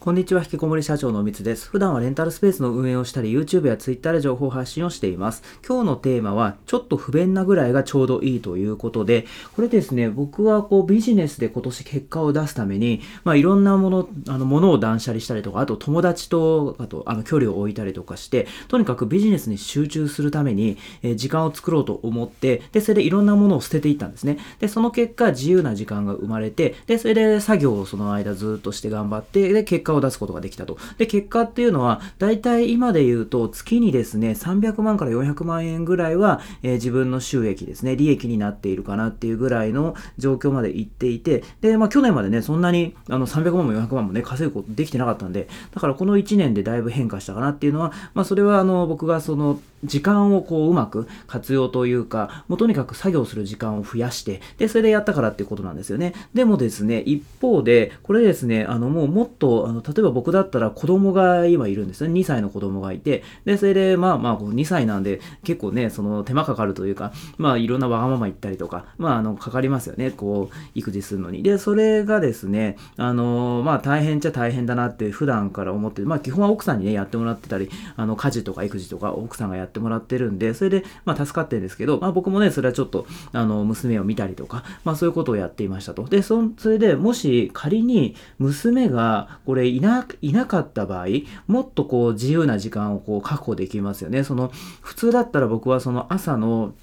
[0.00, 1.68] こんにちは、引きこもり社長のみつです。
[1.68, 5.42] 普段はレンタルスペースの運営をしたり、YouTube や Twitter で情報発信をしています。
[5.66, 9.26] 今日のテーマは、ちょっと不便なぐらいがちょうどいいということで、
[9.56, 24.38] これですね、僕はこうビジネスで今年結果を出すために、まあいろんなもの、あの、ものを断捨離したりとか、あと友達と、あと、あの、距離を置いたりとかして、とにかくビジネスに集中するために、えー、時間を作ろうと思って、で、それでいろんなものを捨てていったんですね。
[24.60, 30.78] で、その結果、自由な時間が生まれて、で、それで作業をその間ずっとして頑張って、で、結果を出すことができたと。
[30.98, 56.14] で、結果っていうのは、大体今で言うと、月にですね、300万から400万円ぐらいは、えー、自分の収益ですね、利益になっているかなっていうぐらいの状況まで行っていて、で、まあ去年までね、そんなにあの300万も400万もね、稼ぐことできてなかったんで、だからこの1年でだいぶ変化したかなっていうのは、まあそれはあの、僕がその、時間をこううまく活用というか、もうとにかく作業する時間を増やして、で、それでやったからっていうことなんですよね。
[56.34, 62.12] でもですね、一方で、これですね、あのもうもっと、あの例えば僕だったら子供が今いるんですね。
[62.12, 70.10] 2歳の子供がいて、で、それでまあまあ2歳なんで結構ね、その手間かかるというか、まあいろんなわがまま言ったりとか、まああの、かかりますよね。
[70.10, 71.42] こう、育児するのに。
[71.42, 86.04] で、それがですね、あの、まあ大変っちゃ大変だなって普段から思って、まあ基本は奥さんにね、やってもらってたり、あの、家事とか育児とか奥さんがやってってもらってるんで、それで、まあ助かってるんですけど、まあ僕もね、それはちょっと、あの、娘を見たりとか、まあそういうことをやっていましたと。
[86.04, 91.06] で、そ、それでもし仮に娘がこれいな、いなかった場合、
[91.46, 94.24] もっとこう自由な時間をこう確保できますよね。
[94.24, 96.74] その普通だったら僕はその朝の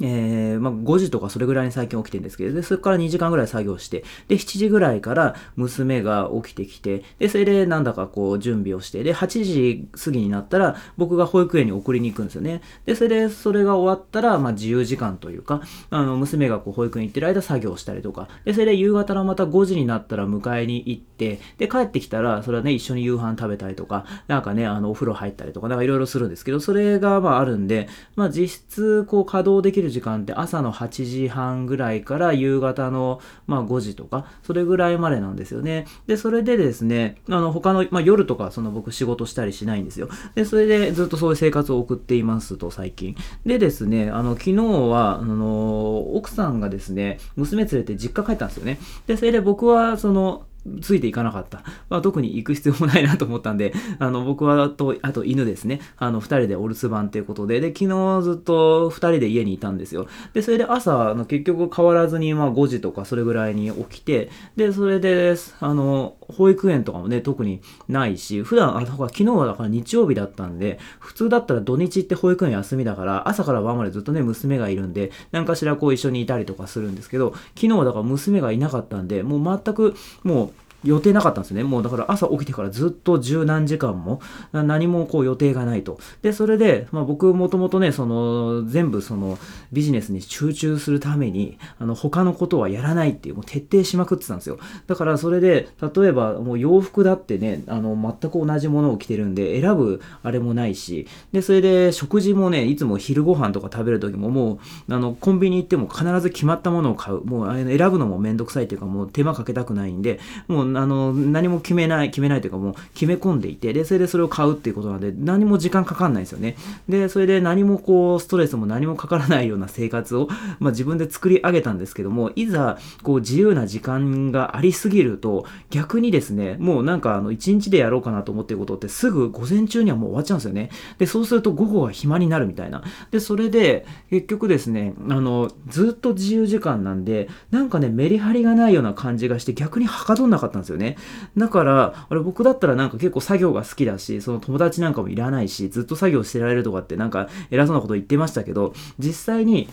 [0.00, 12.62] えー、まあ、5時とかそれぐらいに最近起きてるんですけど、で、それから2時間ぐらい作業して、で、7時ぐらいから娘が起きてきて、で、それでなんだかこう準備をして、で、8時過ぎになったら僕が保育園に送りに行くんですよね。
[12.86, 35.86] で、それで、それが終わったら、まあ、自由時間というか、あの、娘がこう保育園行ってる間作業したりとか、で、それで夕方のまた5時になったら迎えに行って、で、帰ってきたら、それはね、一緒に夕飯食べたりとか、なんかね、あの、お風呂入ったりとか、なんかいろいろするんですけど、それがまああるんで、まあ、実質こう稼働できるる時間って朝の8時半ぐらいから夕方の、まあ、5時とか、それぐらいまでなんですよね。
[36.06, 40.08] で、それでですね、あの、他の、まあ、夜とか、その僕仕事したりしないんですよ。
[40.34, 43.14] で、それでずっとそういう生活を送っていますと、最近。
[43.46, 48.78] でですね、あの、昨日は、あの、奥さんがですね、娘連れて実家帰ったんですよね。
[49.06, 50.46] で、それで僕は、その、
[50.80, 51.62] ついていかなかった。
[51.88, 55.80] まあ、特に行く必要もないなと思ったんで、あの、僕はと、あと犬ですね。
[55.96, 60.06] あの、二人でお留守番っていうことで、で、昨日ずっと二人で家にいたんですよ。
[60.32, 80.53] で、それで朝、あの結局変わらずに、まあ5時とかそれぐらいに起きて、で、それで、あの、保育園とかもね、特にないし、普段、あ、だから昨日はだから日曜日だったんで、普通だったら土日って保育園休みだから、朝から晩までずっとね、娘がいるんで、何かしらこう一緒にいたりとかするんですけど、昨日はだから娘がいなかったんで、もう全く、もう、
[80.84, 81.64] 予定なかったんですね。
[81.64, 84.20] もうだから朝起きてからずっと十何時間も
[84.52, 85.98] 何もこう予定がないと。
[86.22, 89.38] で、それで、まあ、僕もともとね、その全部その
[89.72, 94.58] ビジネスに集中するために、あの他のことはやらないっていう、もう徹底しまくってたんですよ。
[94.86, 104.58] だからそれで、例えばもう洋服だってね、あの全く同じものを着てるんで選ぶあれもないし、で、それで食事もね、いつも昼ご飯とか食べる時もも
[104.88, 107.24] う、あのコンビニ行っても必ず決まったものを買う。
[107.24, 116.56] もう選ぶのもめんどくさいっていうかもう手間かけたくないんで、もうあの、何も決めない、決めないというかもう決め込んでいて、で、それでそれを買うっていうことなんで、何も時間かかんないんですよね。
[116.88, 130.70] で、それで何もこう、ストレスも何もかからないような生活を、まあ自分で作り上げたんですけども、いざ、こう、自由な時間がありすぎると、逆にですね、もうなんかあの、一日でやろうかなと思ってることってすぐ午前中にはもう終わっちゃうんですよね。
[130.98, 132.82] で、そうすると午後は暇になるみたいな。
[133.10, 140.96] で、それで、結局ですね、あの、ずっと自由時間なんで、なんかね、メリハリがないような感じがして、逆にはかどんなかったんですですよね。
[141.36, 149.68] だから、あれ僕だったらなんか結構作業が好きだし、その友達なんかもいらないし、ずっと作業してられるとかってなんか偉そうなこと言ってましたけど、実際に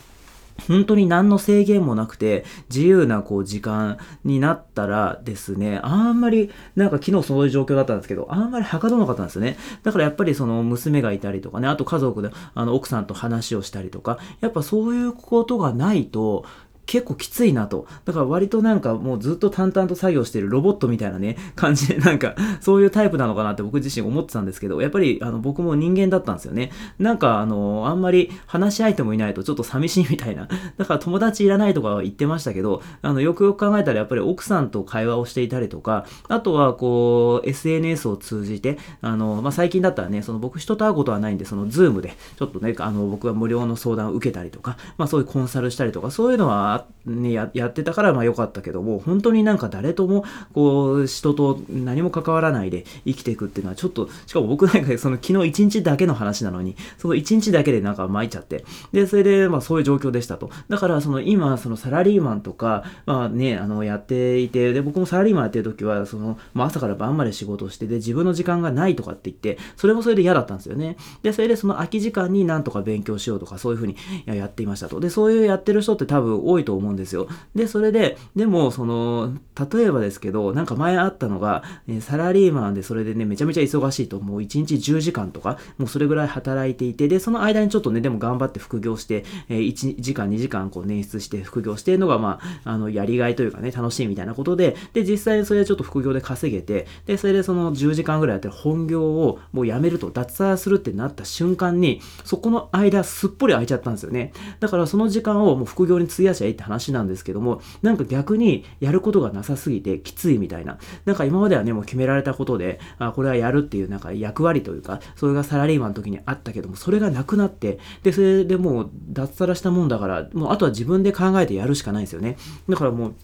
[0.68, 9.56] 本当に何の制限もなくて自由なこう時間になったらですね、あんまりなんか昨日そういう状況だったんですけど、あんまりはかどなかったんですよね。
[9.82, 16.44] だからやっぱりその娘がいたりとかね、あと家族であの奥さんと話をしたりとか、やっぱそういうことがないと
[16.86, 17.86] 結構きついなと。
[18.04, 26.70] だから割となんかもうずっと淡々と作業してるロボットみたいなね、感じでなんかそういうタイプなのかなって僕自身思ってたんですけど、やっぱりあの僕も人間だったんですよね。
[26.98, 30.48] なんかあの、あんまり話し相手もいないとちょっと寂しいみたいな。
[30.76, 46.71] だから友達いらないとかは言ってましたけど、あの、よくよく考えたらやっぱり奥さんと会話をしていたりとか、あとはこう、SNS を通じて、あの、まあ、最近だったらね、その僕人と会うことはないんで、そのズームでちょっとね、あの、僕は無料の相談を受けたりとか、まあそういうコンサルしたりとか、そういうのは
[47.04, 50.24] ね、ややってたからまあ良かったけども、本当になんか誰とも、
[50.54, 60.50] こう、人と何も関わらないで生きていくっていうのはちょっと、しかも僕なんかその昨日一日だけの話なのに、その一日だけでなんか巻いちゃって、で、それでまあそういう状況でしたと。
[60.68, 70.96] だからその今、そのサラリーマンとか、まあね、あの、やっていて、で、僕もサラリーマンやってる時は、その、まあ朝から晩まで仕事して、で、自分の時間がないとかって言って、それもそれで嫌だったんですよね。
[71.22, 73.96] で、それでその空き時間になんとか勉強しようとか、そういうふうに
[74.26, 75.00] やっていましたと。
[75.00, 77.28] で、そういうやってる人って多分多いと思うんですよ。
[77.54, 79.34] で、それで、でも、その、
[79.72, 104.32] 例えばですけど、なんか前あったのが、えサラリーマンでそれでね、めちゃめちゃ忙しいと、もう1日10時間とか、もうそれぐらい働いていて、で、その間にちょっとね、でも頑張って副業して、え1時間、2時間こう捻出して副業してるのが、まあ、あの、やりがいというかね、楽しいみたいなことで、で、実際それでちょっと副業で稼げて、で、それでその10時間ぐらいやってる本業をもうやめると、脱サラするってなった瞬間に、そこの間すっぽり空いちゃったんですよね。
[104.60, 110.78] だからその時間をもう副業に費やしゃいって話なんですけども、なんか逆にやることがなさすぎてきついみたいな。
[111.04, 122.36] なんか今まではね、もう決められたことで、あ、これはやるっていうなんか役割というか、それがサラリーマンの時にあったけども、それがなくなって、で、それでもう脱サラしたもんだから、もうあとは自分で考えてやるしかないんですよね。
[122.68, 123.14] だからもう、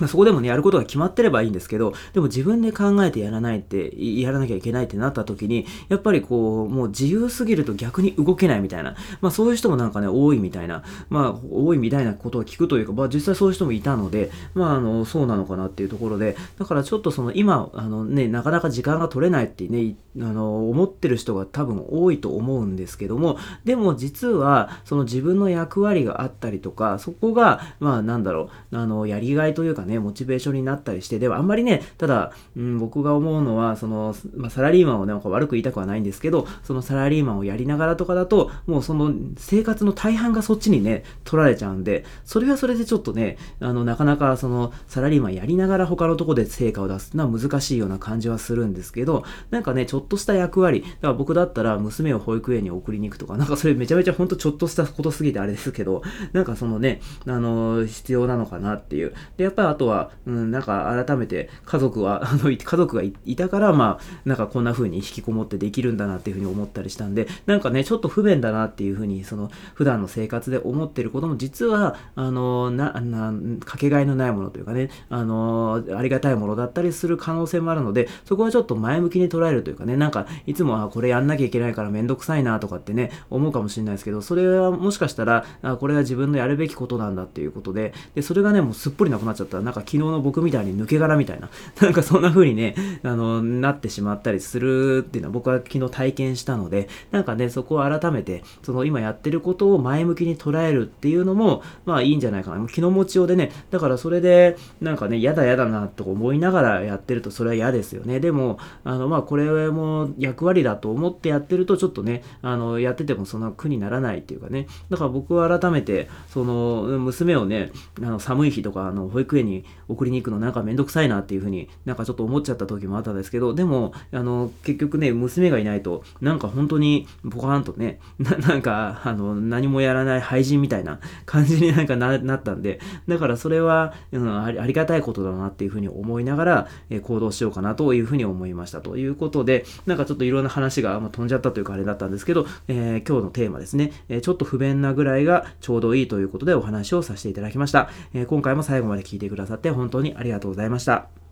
[0.00, 56.02] まあ、そこでもね、やることが決まってればいいんですけど、でも自分で考えてやらないって、やらなきゃいけないってなった時に、やっぱりこう、もう自由すぎると逆に動けないみたいな、まあそういう人もなんかね、多いみたいな、まあ多いみたいなことを聞くというか、まあ実際そういう人もいたので、まああの、そうなのかなっていうところで、だからちょっとその今、あのね、なかなか時間が取れないってね、あの、思ってる人が多分多いと思うんですけども、でも実は、その自分の役割があったりとか、そこが、まあなんだろう、あの、やりがいというかね、モチベーションになったりして、ではあんまりね、ただ、うん、僕が思うのは、その、まあ、サラリーマンをね、悪く言いたくはないんですけど、そのサラリーマンをやりながらとかだと、もうその生活の大半がそっちにね、取られちゃうんで、それはそれでちょっとね、あの、なかなかその、サラリーマンやりながら他のとこで成果を出すのは難しいような感じはするんですけど、なんかね、ちょっとした役割、だから僕だったら娘を保育園に送りに行くとか、なんかそれめちゃめちゃほんとちょっとしたことすぎてあれですけど、
[56.32, 59.14] なんかそのね、あの、必要なのかなっていう。
[59.36, 73.34] で、やっぱりあとは、うん、なんか改めて家族は、 あの、家族がいたから、まあ、なんかこんな風に引きこもってできるんだなっていう風に思ったりしたんで、なんかね、ちょっと不便だなっていう風に、その、普段の生活で思ってることも、実は、あの、な、な、
[73.64, 91.48] かけがえのないものというかね、あの、ありがたいものだったりする可能性もあるので、そこはちょっと前向きに捉えるというかね、なんか、いつもはこれやんなきゃいけないからめんどくさいなとかってね、思うかもしれないですけど、それはもしかしたら、あこれは自分のやるべきことなんだっていうことで、で、それがね、もうすっぽりなくなっちゃった、なんか昨日の僕みたいに抜け殻みたいな、
[91.80, 102.66] なんかそんな風にね、あの、なってしまったりするっていうのは僕は昨日体験したので、なんかね、そこを改めて、その今やってることを前向きに捉えるっていうのも、まあいいんじゃないかな。
[102.68, 108.20] 気の持ちようでね、だからそれで、なんかね、嫌だ嫌だなと思いながらやってるとそれは嫌ですよね。
[108.20, 117.70] でも、あの、まあこれも役割だと思ってやってるとちょっとね、あの、やっててもそんな苦にならないっていうかね、だから僕は改めて、その、娘をね、
[118.02, 119.53] あの寒い日とか、あの、保育園に
[119.88, 138.80] 送りに行くのなんかめんどくさいなっていうふうになんかちょっと思っちゃった時もあったんですけど、でも、あの、結局ね、娘がいないと、なんか本当にポカーンとね、な なんか、あの、何もやらない廃人みたいな感じに なんかななったんで、だからそれは、うん、ありがたいことだなっていうふうに思いながら、え、行動しようかなというふうに思いました。
[138.80, 147.88] ということで、なんかちょっといろんな話が、まあ、飛んじゃったというかあれだったんですけど、えー、今日のテーマですね、え、ちょっと不便なぐらいがちょうどいいということでお話をさせていただきました。
[148.12, 151.23] え今回も最後まで聞いてくださって本当にありがとうございました。